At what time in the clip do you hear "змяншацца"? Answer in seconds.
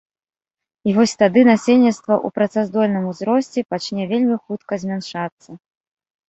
4.87-5.49